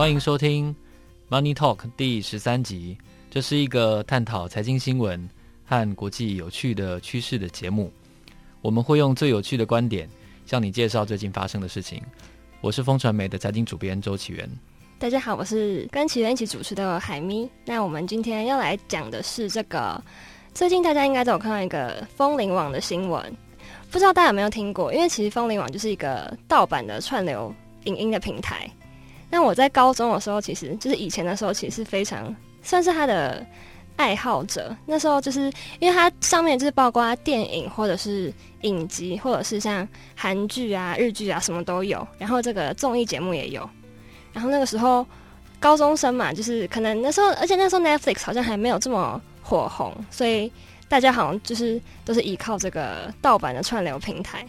[0.00, 0.74] 欢迎收听
[1.28, 2.96] Money Talk 第十三集。
[3.30, 5.28] 这是一个探讨财经新闻
[5.66, 7.92] 和国际有趣的趋势的节目。
[8.62, 10.08] 我们会用最有趣的观点
[10.46, 12.02] 向你介绍最近发生的事情。
[12.62, 14.48] 我是风传媒的财经主编周启源。
[14.98, 17.46] 大家好，我是跟启源一起主持的海咪。
[17.66, 20.02] 那我们今天要来讲的是这个，
[20.54, 23.22] 最近大家应该都有看到一个风铃网的新闻，
[23.90, 24.94] 不知道大家有没有听过？
[24.94, 27.54] 因为其实风铃网就是一个盗版的串流
[27.84, 28.66] 影音的平台。
[29.30, 33.46] 那我在高中的时候，其实就是以前的时候，其实是非常算是他的
[33.96, 34.76] 爱好者。
[34.86, 43.68] 那时候就是因为它上面就是包括电影或者是影集，或者是像韩剧啊、日剧啊什么都有，然后这个综艺节目也有。
[44.32, 45.06] 然后那个时候，
[45.58, 50.50] 高中生嘛，就是可能那时候，而且那时候 Netflix 好像还没有这么火红，所以
[50.88, 54.44] 大家好像就是都是依靠这个盗版的串流平台。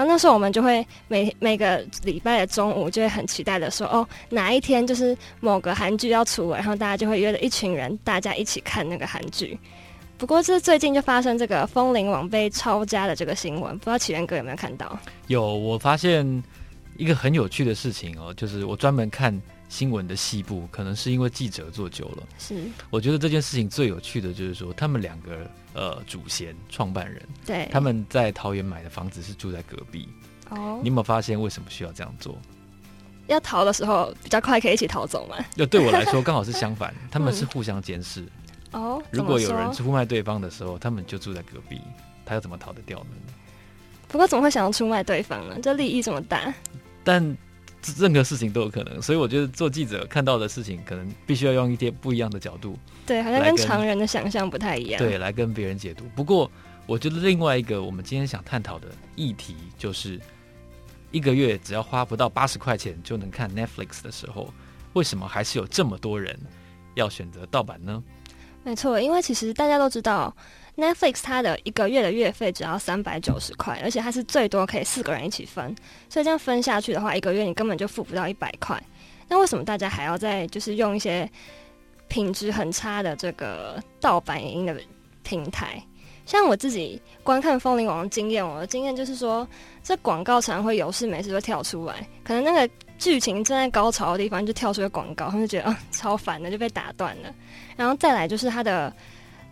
[0.00, 9.58] 然后那时候我们就会每每个礼拜的中午就会很期待的说，哦，哪一天就是某个韩剧要出，然后大家就会约了一群人，大家一起看那个韩剧。
[10.16, 14.98] 不过这最近就发生这个风铃王被抄家的这个新闻，不知道起源哥有没有看到？
[15.26, 16.42] 有，我发现。
[16.96, 19.32] 一个很有趣的事情哦，就是我专门看
[19.70, 22.22] 新闻的细部，可能是因为记者做久了。
[22.38, 30.08] 是，我觉得这件事情最有趣的就是说，他们两个呃主嫌创办人，对，他们在桃园买的房子是住在隔壁。
[30.50, 32.36] 哦，你有没有发现为什么需要这样做？
[33.28, 35.36] 要逃的时候比较快，可以一起逃走吗？
[35.54, 38.24] 要对我来说刚好是相反， 他们是互相监视。
[38.72, 41.80] 哦、嗯，如果有人出卖对方的时候，他们就住在隔壁，
[42.26, 43.06] 他要怎么逃得掉呢？
[44.08, 45.56] 不过怎么会想要出卖对方呢？
[45.62, 46.52] 这利益这么大。
[47.04, 47.36] 但
[47.96, 56.04] 任何事情都有可能，所以我觉得做记者看到的事情，可能必须要用一些不一样的角度，对，好像跟常人的想象不太一样，对，来跟别人解读。
[56.14, 56.50] 不过，
[56.86, 60.20] 我觉得另外一个我们今天想探讨的议题，就是
[61.10, 64.52] 一个月只要花不到八十块钱就能看 Netflix 的时候，
[64.92, 66.38] 为什么还是有这么多人
[66.94, 68.02] 要选择盗版呢？
[68.62, 70.36] 没错，因为其实大家都知道。
[70.76, 75.74] Netflix 它的一个月的月费只要三百九十块，而且它是最多可以四个人一起分，
[76.08, 78.80] 所以这样分下去的话，一个月你根本就付不到一百块。
[79.28, 81.28] 那为什么大家还要再就是用一些
[82.08, 84.74] 品质很差的这个盗版影音的
[85.22, 85.82] 平台？
[86.24, 89.46] 像我自己观看风铃网的经验，我的经验就是说，
[89.82, 97.34] 这广告常常会有事没事就跳出来，可能那个剧情正在高潮的地方就跳出个广告，他们就觉得啊、超烦的，就被打断了。
[97.76, 98.92] 然后再来就是它的。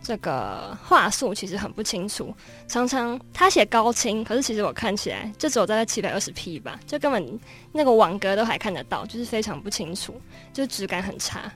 [0.01, 2.33] 这个话术其实很不清楚，
[2.67, 7.39] 常常他写高清，可是其实我看起来就只有在七百二十 P 吧，就根本
[7.71, 10.19] 那个网格都还看得到，就是非常不清楚，
[10.53, 11.51] 就质感很差。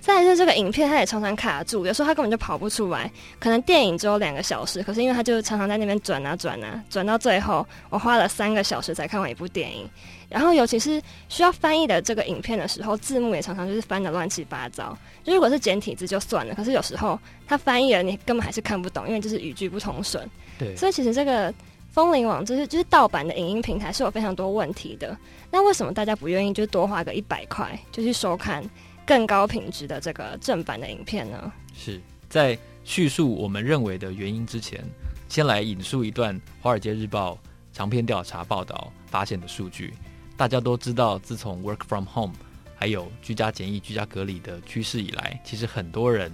[0.00, 3.10] 再来是这个影片，它也常常卡住，有时候它根本就跑不出来。
[3.38, 9.88] 可能电影只有两个小时，可是因为它就常常在那边转啊转啊，转到最后，我花了三个小时才看完一部电影。
[10.28, 14.96] 然后尤其是需要翻译的这个影片的时候，字幕也常常就是翻的乱七八糟。
[15.24, 20.26] 就如果是简体字就算了，可是有时候它翻译了，你根本还是看不懂，因为就是语句不通顺。
[20.58, 21.52] 对，所以其实这个
[21.90, 25.16] 风铃网就是就是盗版的影音平台是有非常多问题的。
[25.50, 28.62] 那为什么大家不愿意就多花个一百块就去收看？
[29.08, 31.50] 更高品质的这个正版的影片呢？
[31.74, 31.98] 是
[32.28, 34.84] 在叙述我们认为的原因之前，
[35.30, 37.32] 先来引述一段《华尔街日报》
[37.72, 39.94] 长篇调查报道发现的数据。
[40.36, 42.34] 大家都知道，自从 work from home
[42.76, 46.30] 还有居家检疫、居家隔离的趋势以来，其实很多人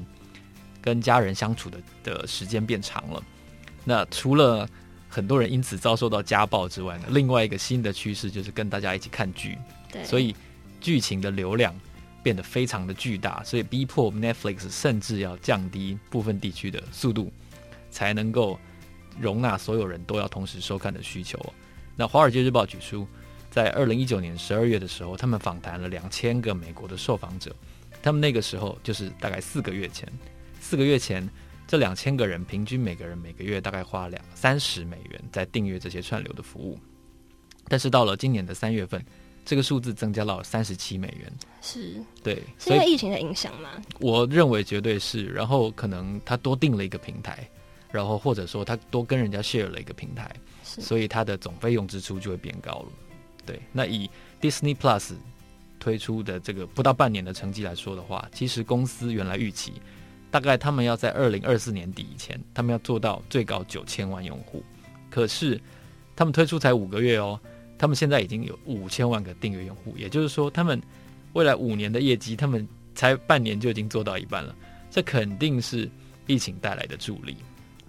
[0.80, 3.22] 跟家人相处的的时间变长了。
[3.84, 4.68] 那除了
[5.08, 9.56] 很多人因此遭受到家暴之外呢，另外一个新的趋势就是跟大家一起看剧。
[9.92, 10.34] 对，所以
[10.80, 11.72] 剧情的流量。
[12.24, 17.30] 变得非常的巨大，所以逼迫 Netflix 甚至要降低部分地区的速度，
[17.90, 18.58] 才能够
[19.20, 21.38] 容纳所有人都要同时收看的需求。
[21.94, 23.06] 那《华尔街日报》举出，
[23.50, 27.54] 在二零一九年十二月的时候，他们访谈了两千个美国的受访者，
[28.02, 30.10] 他们那个时候就是大概四个月前，
[30.60, 31.28] 四个月前
[31.68, 36.78] 这两千个人平均每个人每个月大概花两三十美元在订阅这些串流的服务，
[37.68, 39.04] 但是到了今年的三月份。
[39.44, 43.70] 这个数字增加到了三十七美元，是对，是因为疫情的影响吗？
[44.00, 45.26] 我认为绝对是。
[45.26, 47.46] 然后可能他多订了一个平台，
[47.92, 52.86] 然后或者说他多跟人家 share 了一个平台，所以他的总费用支出就会变高了。
[53.44, 54.08] 对，那以
[54.40, 55.12] Disney Plus
[55.78, 59.74] 推出的这个不到半年的成绩来说的话，其实公司原来预期
[60.30, 64.64] 大概他们要在二零二四年底以前，他们要做到最高九千万用户，
[65.10, 65.60] 可是
[66.16, 67.38] 他们推出才五个月哦。
[67.78, 70.80] 他们现在已经有五千万个订阅用户，也就是说，他们
[71.32, 74.54] 未来五年的业绩，他们才半年就已经做到一半了。
[74.90, 75.90] 这肯定是
[76.26, 77.36] 疫情带来的助力。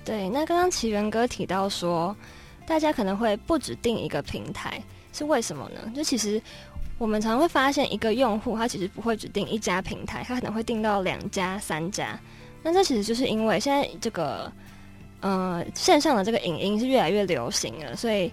[0.03, 2.15] 对，那刚刚奇源哥提到说，
[2.65, 4.81] 大家可能会不只订一个平台，
[5.13, 5.91] 是为什么呢？
[5.95, 6.41] 就其实
[6.97, 12.19] 我们常常会发现，一个用户他其实不会只订一家平台，他可能会订到两家、三家。
[12.63, 14.51] 那这其实就是因为现在这个
[15.19, 18.31] 呃线上的这个影音是越来越流行了，所以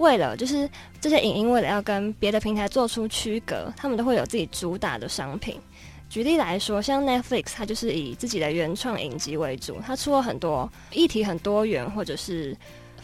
[0.00, 0.68] 为了就是
[1.00, 5.60] 这些影音为了要跟别的平台做出区隔，他们都会有自己主打的商品。
[6.08, 12.56] 举例来说，像 Netflix，它就是以自己的原创影集为主，它出了很多议题很多元，或者是。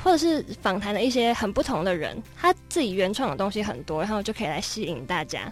[0.04, 5.50] 或者是访谈的一些很不同的人，他自己原创的东西很多，然后就可以来吸引大家。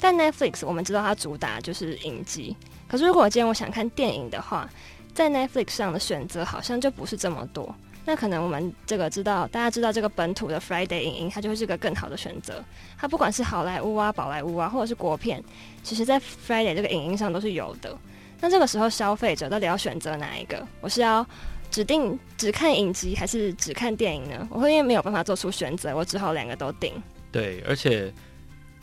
[0.00, 2.56] 但 Netflix 我们知道它主打就是影集，
[2.88, 4.68] 可是如果今天我想看电影的话，
[5.14, 7.72] 在 Netflix 上的选择好像就不是这么多。
[8.04, 12.64] 那可能我们这个知道，大家知道这个本土的 Friday 影音，它就会是个更好的选择。
[12.98, 15.42] 它不管是好莱坞啊、宝莱坞啊，或者是国片，
[15.82, 17.96] 其实在 Friday 这个影音上都是有的。
[18.40, 20.66] 那这个时候消费者到底要选择哪一个？
[20.80, 21.26] 我是要。
[21.70, 24.46] 指定只看影集还是只看电影呢？
[24.50, 26.92] 我会因为没有办法做出选择，我只好两个都订。
[27.30, 28.12] 对，而且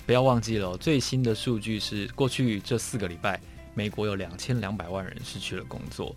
[0.08, 3.40] 不要忘记了，最新的数据是过去这四个礼拜，
[3.76, 6.16] 美国有两千两百万人失去了工作。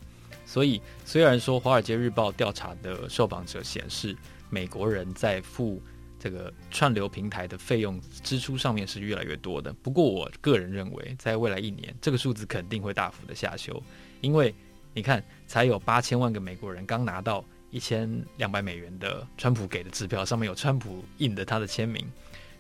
[0.53, 4.15] 所以虽然说《华尔街日报》调查的受访者显示，
[4.51, 5.81] 美国人在付
[6.19, 13.83] 这个串流平台的费用支出上面是越来越多的，不过我个人认为，在未来一年，这个数字肯定会大幅的下修，
[14.21, 14.55] 因为。
[14.95, 22.07] 你看，才有八千万个美国人刚拿到一千两百美元的川普给的支票，上面有川普印的他的签名。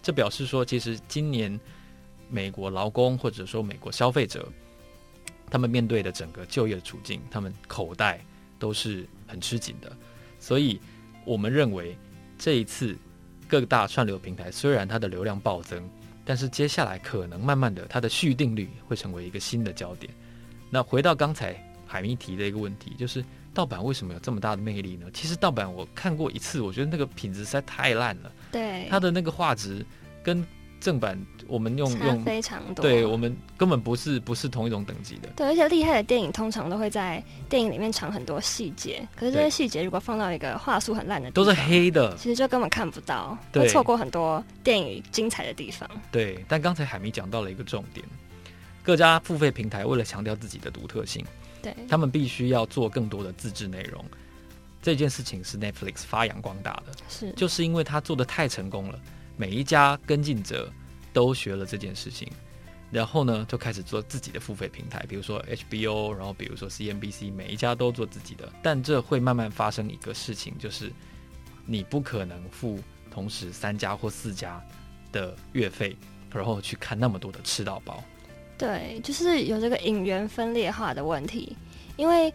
[0.02, 1.60] 这表示说，其实今年
[2.30, 4.48] 美国劳工或者说美国消费者，
[5.52, 8.24] 他们面对的整个就业的处境，他们口袋
[8.58, 9.94] 都是很吃紧的。
[10.40, 10.80] 所以，
[11.26, 11.94] 我们认为
[12.38, 12.96] 这一次
[13.46, 15.86] 各大串流平台虽然它的流量暴增，
[16.24, 20.10] 但是接下来可能慢慢的它的续订率会成为一个新的焦点。
[20.70, 21.54] 那回到刚才。
[21.84, 23.22] 海明提的一个问题就是
[23.52, 25.06] 盗版为什么有这么大的魅力呢？
[25.12, 28.32] 其实盗版我看过一次，我觉得那个品质实在太烂了。
[28.50, 29.84] 对，它的那个画质
[30.24, 30.42] 跟
[30.82, 35.28] 正版我们用用非常多，对我们根本不是不是同一种等级的。
[35.36, 45.88] 对，而且厉害的电影通常都会在电影里面藏很多细节，可是这些细节如果放到一个画素很烂的地方，都是黑的，其实就根本看不到，会错过很多电影精彩的地方。
[46.10, 48.04] 对，但刚才海咪讲到了一个重点，
[48.82, 51.24] 各家付费平台为了强调自己的独特性。
[51.62, 54.04] 对，他们必须要做更多的自制内容，
[54.82, 58.98] 这件事情是 Netflix 发扬光大的，是就是因为他做的太成功了，
[59.36, 60.70] 每一家跟进者
[61.12, 62.30] 都学了这件事情，
[62.90, 70.92] 然后呢就开始做自己的付费平台，比如说 HBO，然后比如说 CNBC，每一家都做自己的，但这会慢慢发生一个事情，就是
[71.66, 72.78] 你不可能付
[73.10, 74.62] 同时三家或四家
[75.10, 75.96] 的月费，
[76.32, 78.02] 然后去看那么多的吃到饱。
[78.58, 81.56] 对，就是有这个影院分裂化的问题，
[81.96, 82.32] 因为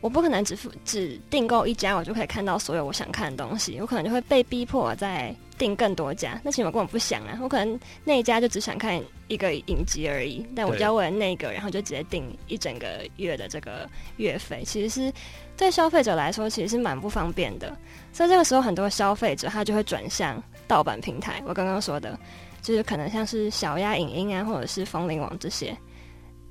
[0.00, 6.40] 我不可能只付只订购一家，我就可以看到所有我想看的东西，我可能就会被逼迫在订更多家。
[6.42, 15.12] 那其实我根本不想啊，我可能那一家就只想看一个影集而已，但我就要为了那个，然后就直接订一整个月的这个月费，其实是
[15.56, 17.76] 对消费者来说其实是蛮不方便的。
[18.12, 21.42] 所以这个时候，很多消费者他就会转向盗版平台。
[21.46, 22.18] 我刚刚说的。
[22.60, 25.74] 就是可能像是小鸭影音啊，或者是风铃网这些。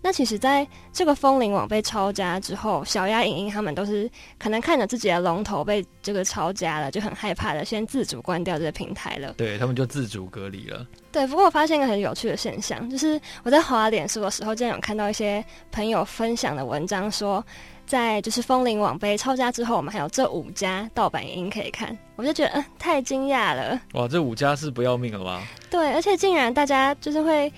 [0.07, 4.09] 那其实，在这个风铃网被抄家之后，小鸭影音他们都是
[4.39, 9.33] 可能看着自己的龙头被这个抄家了，就很害怕的，先自主关掉这个平台了。
[9.33, 10.87] 对，他们就自主隔离了。
[11.11, 17.43] 对，不过我发现一个很有趣的现象，就是我在滑脸书的时候，竟然有看到一些朋友分享的文章说。
[17.85, 23.79] 在就是风铃网被抄家之后，我们还有这五家盗版影音可以看，我就觉得嗯、呃、太惊讶了。
[23.93, 25.41] 哇，这五家是不要命了吗？
[25.69, 27.49] 对，而且竟然大家就是会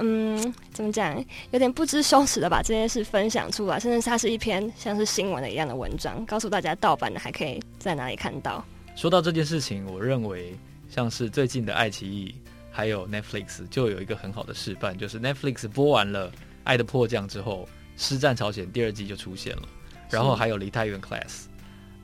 [0.00, 8.64] 嗯怎么讲，有点不知羞耻的把这件事分享出来，甚至它是一篇像是新闻的一样的文章，告诉大家盗版的还可以在哪里看到。
[8.96, 12.34] 说到这件事情，我认为像是最近的爱奇艺
[12.70, 16.30] 还有 Netflix 就有一个很好的示范，就是 Netflix 播完了
[16.64, 17.68] 《爱的迫降》之后。
[18.02, 19.62] 《师战朝鲜》第二季就出现了，
[20.08, 21.20] 然后还有《梨泰院 Class》，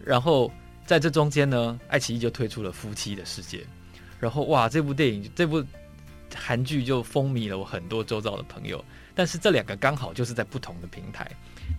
[0.04, 0.52] 然后
[0.84, 3.58] 在这中间呢，爱奇艺就推出了《夫妻的世界》，
[4.20, 5.64] 然后哇，这部电影这部
[6.36, 8.84] 韩剧就风靡了我很多周遭的朋友。
[9.14, 11.26] 但是这两个刚好就是在不同的平台，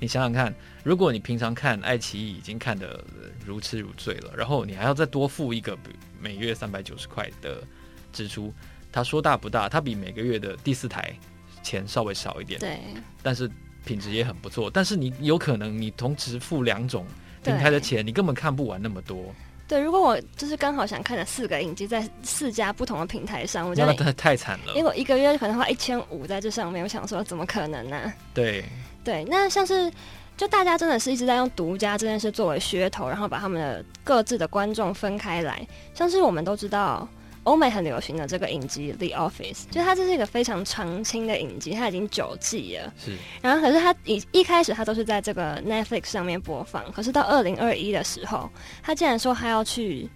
[0.02, 3.04] 你想想看，如果你平常看爱奇艺已经看得
[3.46, 5.78] 如痴如醉了，然后你还要再多付一个
[6.20, 7.64] 每月三百九十块的
[8.12, 8.52] 支出，
[8.92, 9.70] 它说大不大？
[9.70, 11.16] 它比每个月的第四台
[11.62, 12.80] 钱稍微少一点，对，
[13.22, 13.50] 但是。
[13.86, 17.06] 品质也很不错，但是你有可能你同时付两种
[17.42, 19.34] 平台的钱，你根本看不完那么多。
[19.68, 24.74] 对，如果我就是刚好想看的四个影集在四家不同的平台上，我觉得太太惨了。
[24.76, 28.14] 因为我一个月可能花一千五在这上面，我想说怎么可能呢、啊？
[28.34, 28.64] 对
[29.04, 29.92] 对，那像是
[30.38, 35.68] 就大家真的是一直在用独家这件事作为噱头，然后把他们的各自的观众分开来。
[35.94, 37.08] 像是我们都知道。
[37.48, 42.94] 欧美很流行的这个影集《The Office》，就它这是一个非常长青的影集，它已经九季了。
[43.04, 43.16] 是。
[43.42, 48.50] 然后可是它一一开始它都是在这个 Netflix 上面播放，可是到二零二一的时候，
[48.84, 50.10] 它竟然说它要去。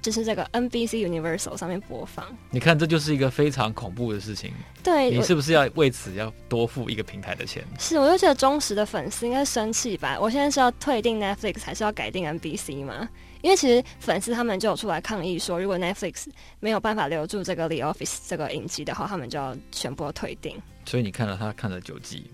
[0.00, 4.52] 就是这个 NBC Universal 上面播放，你看，这就是一个非常恐怖的事情。
[4.80, 7.64] 对，你是不是要为此要多付一个平台的钱？
[7.80, 10.16] 是，我就觉得忠实的粉丝应该生气吧。
[10.18, 13.08] 我现在是要退订 Netflix，还是要改订 NBC 吗？
[13.42, 16.26] 因为其实粉丝他们就有出来抗议说，如果 Netflix
[16.60, 20.60] 没有办法留住这个 The Office 这个影集的话，他们就要全部退订。
[20.84, 22.30] 所以你看了他看了九集，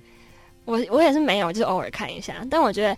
[0.64, 2.46] 我我也是没有，就是偶尔看一下。
[2.50, 2.96] 但我觉得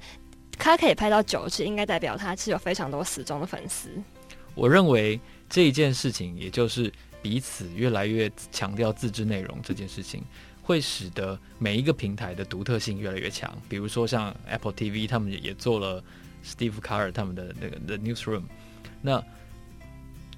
[0.59, 3.91] 他可以拍到九季，应该代表他是有非常多死忠的粉丝。
[4.55, 10.23] 我认为这一件事情，也就是彼此越来越强调自制内容这件事情，
[10.63, 13.53] 会使得每一个平台的独特性越来越强。
[13.69, 16.03] 比如说像 Apple TV，他们也做了
[16.47, 18.45] Steve Carell 他们的那个 The Newsroom。
[19.03, 19.23] 那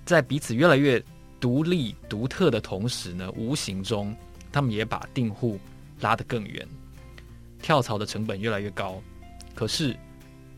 [0.04, 1.02] 在彼此越来越
[1.38, 4.16] 独立、独特的同时呢，无形中
[4.50, 5.60] 他们也把订户
[6.00, 6.66] 拉得更远，
[7.60, 9.00] 跳槽的成本越来越高。
[9.54, 9.94] 可是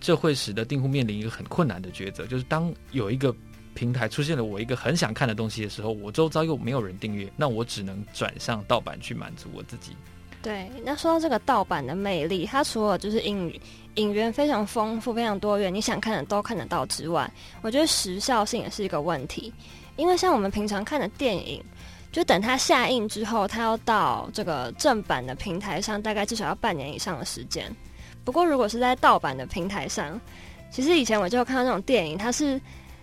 [0.01, 3.35] 这会使得订户面临一个很困难的抉择，就是当有一个
[3.75, 9.97] 平台出现了我一个很想看的东西的时候，我周遭又没有人订阅，那我只能转向盗版去满足我自己。
[10.43, 13.53] 对，那说到这个盗版的魅力，它除了就是影
[13.97, 17.31] 影源非常丰富、非常多元，你想看的都看得到之外，
[17.61, 19.53] 我觉得时效性也是一个问题。
[19.97, 21.63] 因为像我们平常看的电影，
[22.11, 27.71] 就等它下映之后，它要到这个正版的平台上，大概至少要半年以上的时间。
[28.25, 30.19] 不过如果是在盗版的平台上，
[30.71, 32.61] 其实以前我就有看到那种电影，它是。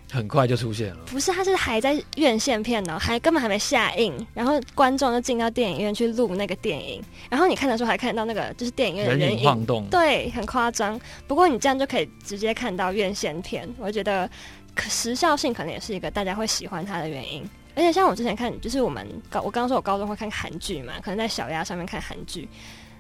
[0.09, 9.43] 很快就出现了，不是，他是还在院线片呢，还根本还没下映，然后观众就进到电影院去录那个电影，然后你看的时候还看到那个就是电影院的人影，
[9.89, 10.99] 对，很夸张。
[11.27, 14.29] 不过你这样就可以直接看到院线片，我觉得
[14.73, 17.43] 可时效性可能也是一个大家会喜欢它的原因。
[17.75, 22.47] 而且像我之前看，就是我们高，我刚刚说我高中会看韩剧嘛，可能在小鸭上面看韩剧，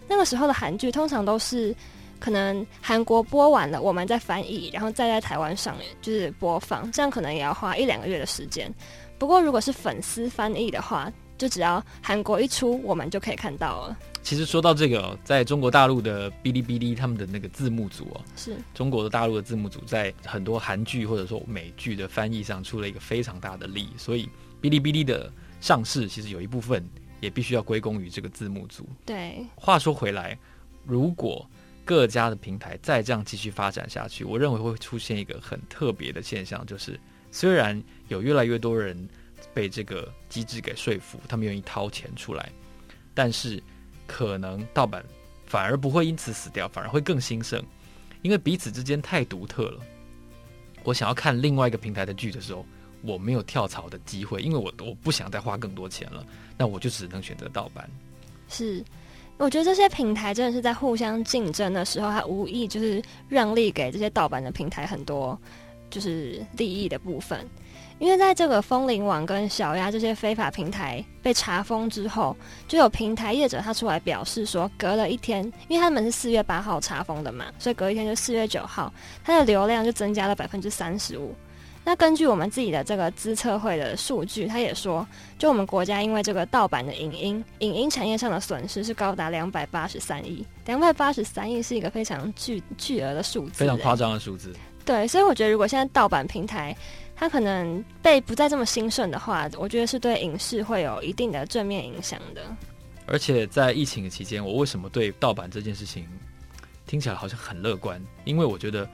[0.07, 1.73] 那个时候的韩剧通常都是。
[2.19, 8.73] 可能韩国播完了，我们再翻译，然后再在台湾上就是播放，这样可能也要花一两个月的时间。
[9.17, 13.97] 不过如果是粉丝翻译的话，就只要韩国一出，我们就可以看到了。
[14.23, 24.27] 其实说到这个，在中国大陆的哔哩哔哩他们的那个字幕组哦，是中国的大陆的字幕组在很多韩剧或者说美剧的翻译上出了一个非常大的力，所以
[24.61, 25.31] 哔哩哔哩的
[25.61, 26.85] 上市其实有一部分
[27.21, 28.85] 也必须要归功于这个字幕组。
[29.05, 30.37] 对，话说回来，
[30.85, 31.47] 如果
[31.87, 36.99] 各家的平台再这样继续发展下去，我认为会出现一个很特别的现象，就是
[37.31, 39.07] 虽然有越来越多人
[39.53, 42.51] 被这个机制给说服，他们愿意掏钱出来，
[43.13, 43.63] 但是
[44.05, 45.01] 可能盗版
[45.45, 47.63] 反而不会因此死掉，反而会更兴盛，
[48.21, 49.79] 因为彼此之间太独特了。
[50.83, 52.65] 我想要看另外一个平台的剧的时候，
[53.01, 56.25] 我没有跳槽的机会，因为我我不想再花更多钱了，
[56.57, 57.89] 那我就只能选择盗版。
[58.49, 58.83] 是。
[59.37, 65.37] 我觉得这些平台真的是在互相竞争的时候，它无意就是让利给这些盗版的平台很多
[65.89, 67.47] 就是利益的部分。
[67.99, 72.35] 因为在这个风铃网跟小鸭这些非法平台被查封之后，
[72.67, 81.33] 就有平台业者他出来表示说，隔了一天，因为他们是四月八号查封的嘛，所以隔一天就四月九号，它的流量就增加了百分之三十五。
[81.87, 85.07] 那根据我们自己的这个资策会的数据，他也说，
[85.39, 94.53] 就我们国家因为这个盗版的影音，影音产业上的损失是高达两百八十三亿，两百八十三亿是一个非常巨巨额的数字，非常夸张的数字。
[94.83, 96.75] 对，所以我觉得如果现在盗版平台
[97.15, 102.41] 它可能被不再这么兴盛的话，我觉得是对影视会有一定的正面影响的。
[103.05, 106.05] 而且在疫情期间，我为什么对盗版这件事情
[106.85, 107.97] 听起来好像很乐观？
[108.25, 108.85] 因为我觉得。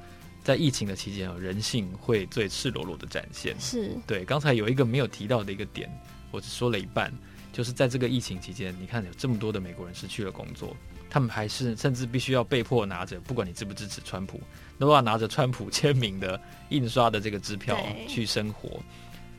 [0.43, 3.55] 在疫情的期间，人性会最赤裸裸的展现。
[3.59, 4.25] 是对。
[4.25, 5.89] 刚才有一个没有提到的一个点，
[6.31, 7.11] 我只说了一半，
[7.53, 10.75] 就是在这个疫情期间，你看有这么多的美国人失去了工作，
[11.09, 14.41] 他们还是甚至必须要被迫拿着，不管你支不支持川普，
[14.77, 18.79] 都要拿着川普签名的印刷的这个支票去生活。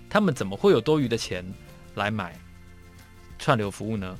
[0.08, 1.44] 他们怎么会有多余的钱
[1.94, 2.38] 来买
[3.38, 4.16] 串流服务呢？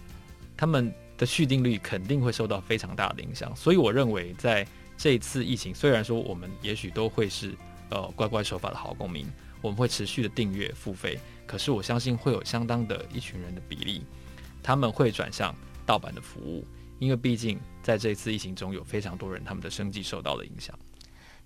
[0.56, 3.54] 他们的续订率肯定会受到非常大的影响。
[3.56, 4.66] 所以我认为在
[5.04, 7.54] 这一次疫情，虽然说我们也许都会是
[7.90, 9.26] 呃乖乖守法的好公民，
[9.60, 14.02] 我们会持续的订阅付费，可是我相信会有相当的一群人的比例，
[14.62, 16.64] 他们会转向盗版的服务，
[17.00, 20.74] 因为毕竟在这一次疫情中有非常多人他们的生计受到了影响。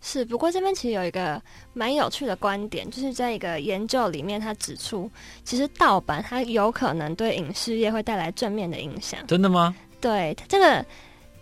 [0.01, 5.11] 是，不过这边其实有一个蛮有趣的观点，就是在一个研究里面，他指出，
[5.43, 9.27] 其实盗版它有可能对影视业会带来正面的影响。
[9.27, 9.75] 真的吗？
[10.01, 10.87] 对，这个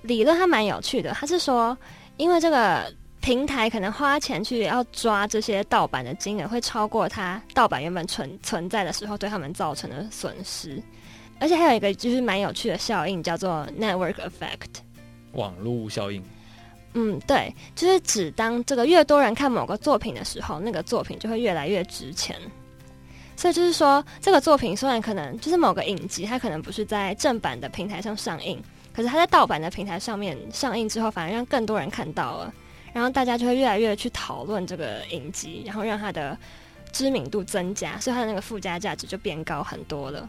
[0.00, 1.76] 理论还蛮有趣的，他是说。
[2.16, 10.82] 因为这个平台可能花钱去要抓这些盗版的金额，会超过它盗版原本存存在的时候对他们造成的损失。
[11.38, 14.80] 而且还有一个就是蛮有趣的效应，叫做 network effect，
[15.32, 16.22] 网络效应。
[16.94, 22.34] 嗯，对，就是指当这个越多人看某个作品的时候，那个作品就会越来越值钱。
[23.36, 28.58] 所以就是说，这个作品虽然可能就是某个影集，它可能不是在正版的平台上上映，
[28.96, 32.54] 可是它在盗版的平台上面上映之后，反而让更多人看到了，
[32.94, 36.36] 然后大家就会越来越去讨论这个影集，然后让它的
[36.92, 40.26] 知名度增加，所以它的那个附加价值就变高很多了。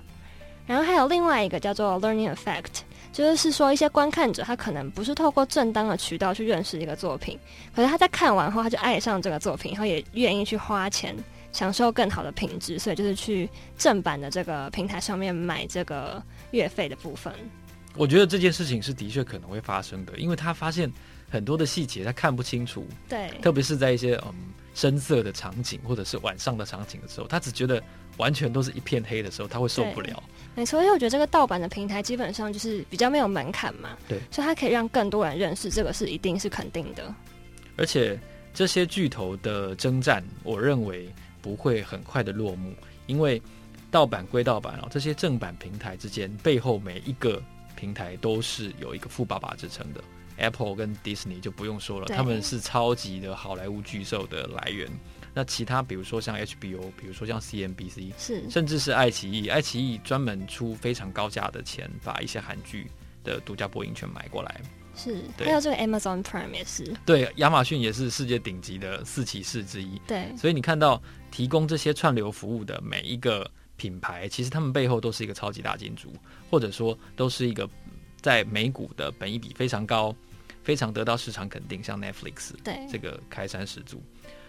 [0.65, 2.81] 然后还有另外一个叫做 learning effect，
[3.13, 7.39] 就是说一些观看者他可能不是透过正当的渠道去认识一个作品，
[7.73, 11.15] 可是他在看完后他就爱上这个作品，然后也愿意去花钱。
[11.53, 16.21] 享受更好的品质，所以就是去正版的这个平台上面买这个
[16.51, 17.33] 月费的部分。
[17.97, 20.91] 我觉得这件事情是的确可能会发生的，因为他发现
[21.29, 24.33] 很多的细节他看不清楚，对，特别是在一些嗯
[24.73, 27.81] 深色的场景或者是晚上的场景的时候，他只觉得
[28.17, 30.23] 完全都是一片黑的时候，他会受不了。
[30.55, 37.13] 没错，因为我觉得这个盗版的平台基本上就是比较没有门槛嘛，对，所以它可以让更多人认识，这个是一定是肯定的。
[37.75, 38.19] 而且
[38.53, 41.09] 这些巨头的征战，我认为。
[41.39, 42.73] 不会很快的落幕，
[43.05, 43.41] 因为
[43.89, 47.41] 盗版归盗版哦，这些正版平台之间背后每一个
[47.77, 50.03] 平台都是有一个富爸爸之称的。
[50.35, 54.87] Apple 跟 Disney 就不用说了，他们是超级的好莱坞巨兽的来源。
[55.33, 62.85] 那其他比如说像 HBO，比如说像 CNBC，是甚至是爱奇艺，爱奇艺专门出非常高价的钱，把一些韩剧
[63.23, 64.61] 的独家播映权买过来。
[64.95, 66.91] 是，还有这个 Amazon Prime 也是。
[67.05, 69.99] 对，亚马逊也是世界顶级的四骑士之一。
[70.07, 76.11] 对，所以你看到提供这些串流服务的每一个品牌，其实他们背后都是一个超级大金主，
[76.49, 77.69] 或者说都是一个
[78.21, 80.13] 在美股的本益比非常高、
[80.63, 84.01] 非常得到市场肯定，像 Netflix，对这个开山始祖，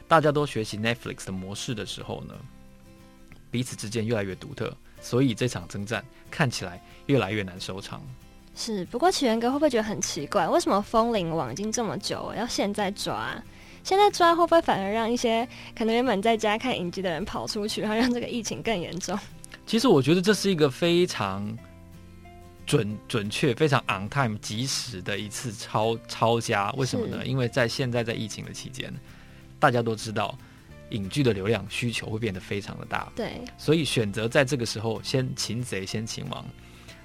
[0.09, 2.35] 大家都学习 Netflix 的模式的时候呢，
[3.51, 8.03] 彼此之间越来越独特，所以这场征战看起来越来越难收场。
[8.55, 10.49] 是，不过起源哥会不会觉得很奇怪？
[10.49, 13.41] 为什么风铃网已经这么久了，要现在抓？
[13.83, 19.19] 现在抓会不会反而让一些可能原本在家看影集的人跑出去，然后让这个疫情更严重？
[19.67, 21.57] 其实我觉得这是一个非常
[22.67, 26.71] 准准确、非常 on time、及时的一次抄抄家。
[26.77, 27.25] 为什么呢？
[27.25, 28.93] 因为在现在在疫情的期间，
[29.59, 30.37] 大家都知道
[30.91, 36.45] 影剧的流量需求会变得非常的大，对，所以选择在这个时候先擒贼先擒王，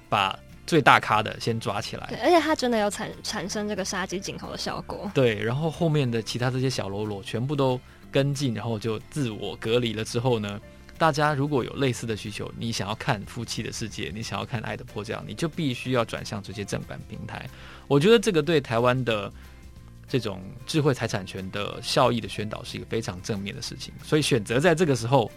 [0.08, 0.38] 把。
[0.66, 5.10] 最大咖的先抓起来，对，而且它真的有产产生这个杀鸡儆猴的效果。
[5.14, 7.78] 对，然后后面的其他这些小喽啰全部都
[8.10, 10.60] 跟进，然后就自我隔离了之后呢，
[10.96, 17.46] 大家如果有类似的需求，你想要看《夫妻的世界》，你想要看《爱的迫降》，你就必须要转向这些正版平台。
[17.86, 19.30] 我觉得这个对台湾的
[20.08, 23.92] 这种智慧财产权的效益的宣导是一个非常正面的事情。
[24.02, 25.30] 所以选择在这个时候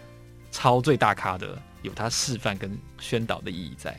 [0.50, 3.94] 抄最大咖的，有它示范跟宣导的意义在。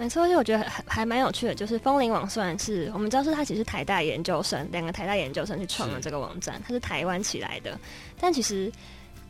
[0.00, 7.78] 没错，而且我觉得还还蛮有趣的，就是风铃网虽然是我们知道是他其实是台大研究生，两个台大研究生去创了这个网站，它是台湾起来的，
[8.18, 8.72] 但其实。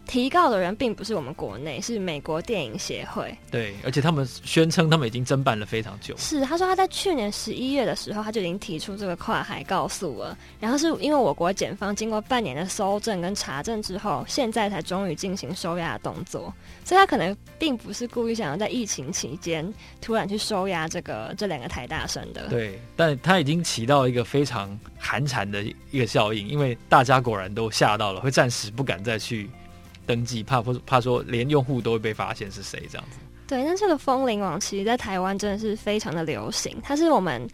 [0.07, 3.33] 提告的人并不是我们国内，是美国电影协会。
[3.51, 6.17] 对，而且他们宣称他们已经侦办了非常久。
[6.17, 10.37] 是，他说他在去年十一月的时候，他就已经提出这个跨海告诉了。
[10.59, 16.53] 然后是因为我国检方经过半年的搜证跟查证之后，现在才终于进行收押的动作。
[16.85, 22.49] 所以他可能并不是故意想要在疫情期间突然去收押这个这两个台大生的。
[22.49, 29.49] 对，但他已经起到一个非常寒蝉的一个效应，因为大家果然都吓到了，会暂时不敢再去。
[30.11, 33.19] 登记怕不怕说连用户都会被发现是谁这样子？
[33.47, 37.49] 对，那这个风铃网其实在台湾真的是非常的流行，它是我们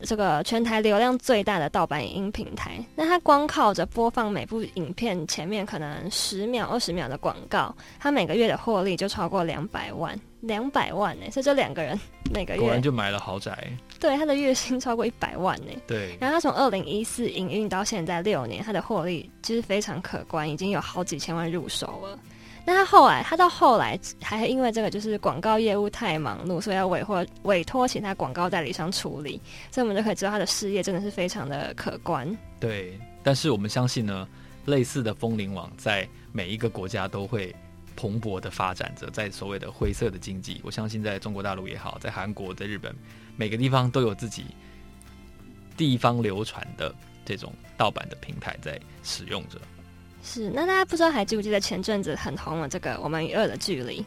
[0.00, 2.78] 这个全台流量最大的盗版影音平台。
[2.94, 11.30] 那它光靠着播放每部影片前面可能十秒、二十秒的广告，它每个月的获利就超过两百万，两百万呢、欸！
[11.30, 11.98] 所以这两个人
[12.32, 13.56] 每个月果然就买了豪宅。
[14.00, 15.72] 对，他的月薪超过一百万呢。
[15.86, 22.18] 对，然后他从二零一四营运到现在六年，他的获利其实非常可观，已经有好几千万入手了。
[22.68, 29.40] 那他后来，他到后来还因为这个就是广告业务太忙碌，所以要委托委托其他广告代理商处理。
[29.70, 32.28] 所以我们就可以知道他的事业真的是非常的可观。
[32.60, 34.28] 对，但是我们相信呢，
[34.66, 37.56] 类似的风林网在每一个国家都会
[37.96, 42.94] 蓬勃的发展着，在所谓的灰色的经济，我相信在中国大陆也好，在韩国、在日本，
[43.34, 44.44] 每个地方都有自己
[45.74, 49.58] 地方流传的这种盗版的平台在使用着。
[50.22, 54.00] 是，那大家不知道还记不记得前阵子很红的这个《我们与恶的距离》？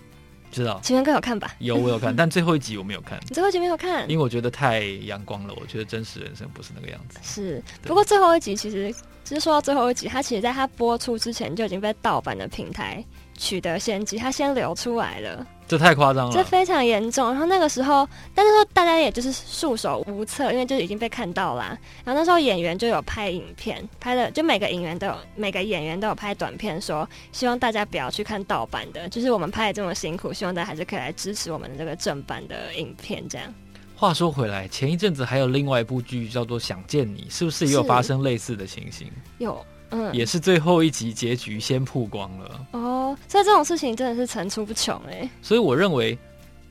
[0.51, 0.79] 知道。
[0.83, 1.55] 前面更有看吧？
[1.59, 3.19] 有，我有看， 但最后一集我没有看。
[3.27, 4.09] 最后一集没有看？
[4.09, 7.19] 因为我觉得太阳光了，我觉得真实人生不是那个样子。
[7.23, 8.93] 是，不过最后一集其实，
[9.23, 13.03] 其实说到最后一集，它其实在它播出之前就已经被盗版的平台
[13.37, 15.45] 取得先机，他先流出来了。
[15.67, 17.29] 这太夸张了，这非常严重。
[17.29, 21.77] 然后那个时候，但是说大家也就是束手无策，因为就已经被看到啦。
[22.03, 33.23] 然后那时候演员就有拍影片，拍的就每个演员都有，每个演员都有拍短片，说希望大家不要去看盗版的，就是我们拍的这么辛苦，希望大家还是可以来支持我们的这个正版的影片。
[33.29, 33.53] 这样。
[33.95, 39.09] 话说回来，前一阵子还有另外一部剧叫做《想见你》，是不是也有发生类似的情形？
[39.37, 39.65] 有。
[39.91, 45.29] 嗯，也是最后一集结局先曝光了哦，所以这种事情真的是层出不穷哎。
[45.41, 46.17] 所以我认为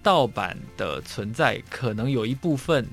[0.02, 2.86] 盗版的存在可能有一部分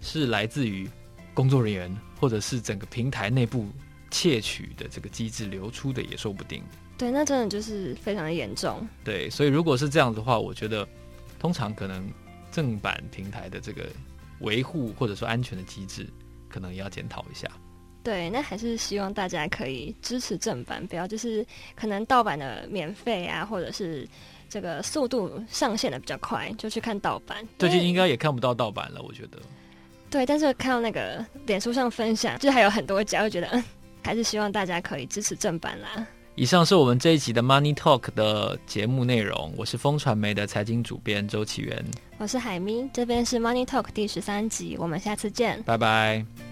[0.00, 0.88] 是来自于
[1.32, 3.66] 工作人员或者是整个平台内部
[4.10, 6.62] 窃取的这个机制流出的也说不定。
[6.96, 8.84] 对，那真的就是非常的严重。
[9.04, 10.84] 对，所以如果是这样的话，我觉得
[11.38, 12.10] 通常可能
[12.50, 13.86] 正版平台的这个
[14.40, 16.08] 维护或者说安全的机制，
[16.48, 17.48] 可能也要检讨一下。
[18.08, 21.44] 对，那还是希望大家可以支持正版，不要就是
[21.76, 24.08] 可能盗版的免费啊，或者是
[24.48, 27.46] 这个速度上线的比较快，就去看盗版。
[27.58, 29.38] 最近应该也看不到盗版了，我觉得。
[30.08, 33.62] 对，但是看到那个脸书上分享，就还有很多家，会觉得嗯，
[34.02, 36.06] 还是希望大家可以支持正版啦。
[36.34, 41.84] 以上是我们这一集的 Money Talk 的节目内容，我是风传媒的财经主编周启源，
[42.16, 46.47] 我是海咪，这边是 Money Talk 第十三集，我们下次见，拜拜。